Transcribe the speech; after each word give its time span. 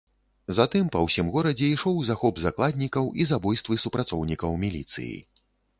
Затым 0.59 0.87
па 0.95 0.99
ўсім 1.07 1.27
горадзе 1.35 1.69
ішоў 1.75 2.01
захоп 2.09 2.43
закладнікаў 2.47 3.13
і 3.21 3.29
забойствы 3.35 3.81
супрацоўнікаў 3.87 4.61
міліцыі. 4.67 5.17